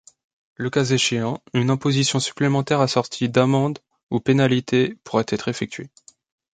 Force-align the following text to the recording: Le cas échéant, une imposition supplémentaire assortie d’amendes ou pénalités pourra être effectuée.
Le 0.55 0.71
cas 0.71 0.83
échéant, 0.83 1.43
une 1.53 1.69
imposition 1.69 2.19
supplémentaire 2.19 2.81
assortie 2.81 3.29
d’amendes 3.29 3.77
ou 4.09 4.19
pénalités 4.19 4.97
pourra 5.03 5.21
être 5.27 5.47
effectuée. 5.47 5.91